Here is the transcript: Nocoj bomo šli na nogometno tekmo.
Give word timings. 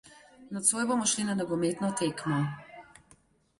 Nocoj 0.55 0.85
bomo 0.91 1.05
šli 1.11 1.27
na 1.27 1.35
nogometno 1.43 1.93
tekmo. 2.01 2.43